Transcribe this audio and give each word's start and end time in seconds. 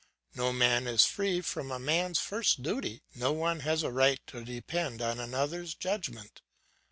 No 0.33 0.51
man 0.51 0.87
is 0.87 1.05
free 1.05 1.41
from 1.41 1.69
a 1.71 1.77
man's 1.77 2.17
first 2.17 2.63
duty; 2.63 3.03
no 3.13 3.31
one 3.31 3.59
has 3.59 3.83
a 3.83 3.91
right 3.91 4.19
to 4.25 4.43
depend 4.43 4.99
on 4.99 5.19
another's 5.19 5.75
judgment. 5.75 6.41